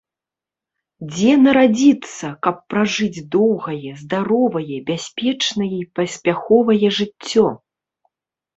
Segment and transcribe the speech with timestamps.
[1.09, 7.47] Дзе нарадзіцца, каб пражыць доўгае, здаровае, бяспечнае і паспяховае жыццё.